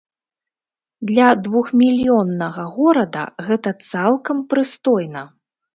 [1.11, 5.23] Для двухмільённага горада гэта цалкам прыстойна.